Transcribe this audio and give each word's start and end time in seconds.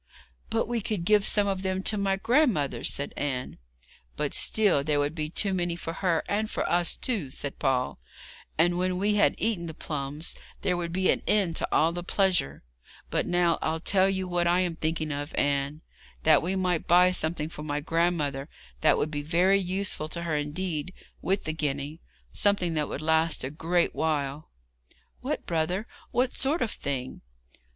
'But 0.49 0.67
we 0.67 0.81
could 0.81 1.05
give 1.05 1.27
some 1.27 1.45
of 1.45 1.61
them 1.61 1.83
to 1.83 1.95
my 1.95 2.15
grandmother,' 2.15 2.83
said 2.83 3.13
Anne. 3.15 3.59
'But 4.15 4.33
still 4.33 4.83
there 4.83 4.99
would 4.99 5.13
be 5.13 5.29
too 5.29 5.53
many 5.53 5.75
for 5.75 5.93
her, 5.93 6.23
and 6.27 6.49
for 6.49 6.67
us, 6.67 6.95
too,' 6.95 7.29
said 7.29 7.59
Paul, 7.59 7.99
'and 8.57 8.79
when 8.79 8.97
we 8.97 9.13
had 9.17 9.35
eaten 9.37 9.67
the 9.67 9.75
plums 9.75 10.33
there 10.63 10.75
would 10.75 10.91
be 10.91 11.11
an 11.11 11.21
end 11.27 11.55
to 11.57 11.67
all 11.71 11.91
the 11.91 12.01
pleasure. 12.03 12.63
But 13.11 13.27
now 13.27 13.59
I'll 13.61 13.79
tell 13.79 14.09
you 14.09 14.27
what 14.27 14.47
I 14.47 14.61
am 14.61 14.73
thinking 14.73 15.11
of, 15.11 15.35
Anne, 15.35 15.83
that 16.23 16.41
we 16.41 16.55
might 16.55 16.87
buy 16.87 17.11
something 17.11 17.47
for 17.49 17.61
my 17.61 17.79
grandmother 17.79 18.49
that 18.81 18.97
would 18.97 19.11
be 19.11 19.21
very 19.21 19.59
useful 19.59 20.09
to 20.09 20.23
her 20.23 20.35
indeed 20.35 20.95
with 21.21 21.43
the 21.43 21.53
guinea 21.53 22.01
something 22.33 22.73
that 22.73 22.89
would 22.89 23.03
last 23.03 23.43
a 23.43 23.51
great 23.51 23.93
while.' 23.93 24.49
[Illustration: 25.21 25.21
"We 25.21 25.29
might 25.29 25.29
buy 25.29 25.29
something 25.29 25.29
very 25.29 25.29
useful 25.29 25.29
with 25.29 25.29
the 25.29 25.29
guinea."] 25.29 25.29
'What, 25.29 25.45
brother? 25.45 25.87
What 26.09 26.33
sort 26.33 26.61
of 26.63 26.71
thing?' 26.71 27.21